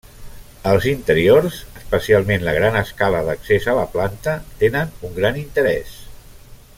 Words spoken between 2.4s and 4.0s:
la gran escala d'accés a la